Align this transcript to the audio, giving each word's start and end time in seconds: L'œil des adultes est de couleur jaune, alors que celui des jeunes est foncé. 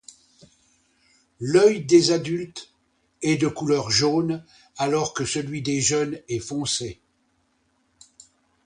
L'œil 1.39 1.85
des 1.85 2.09
adultes 2.09 2.73
est 3.21 3.35
de 3.35 3.45
couleur 3.47 3.91
jaune, 3.91 4.43
alors 4.77 5.13
que 5.13 5.25
celui 5.25 5.61
des 5.61 5.79
jeunes 5.79 6.19
est 6.27 6.39
foncé. 6.39 6.99